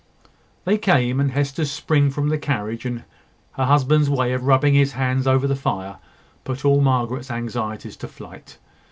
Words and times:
They 0.65 0.79
came; 0.79 1.19
and 1.19 1.29
Hester's 1.29 1.69
spring 1.69 2.09
from 2.09 2.29
the 2.29 2.39
carriage, 2.39 2.87
and 2.87 3.03
her 3.51 3.65
husband's 3.65 4.09
way 4.09 4.33
of 4.33 4.45
rubbing 4.45 4.73
his 4.73 4.93
hands 4.93 5.27
over 5.27 5.45
the 5.45 5.55
fire, 5.55 5.97
put 6.43 6.65
all 6.65 6.81
Margaret's 6.81 7.29
anxieties 7.29 7.97
to 7.97 8.07
flight. 8.07 8.57